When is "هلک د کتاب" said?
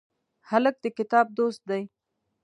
0.49-1.25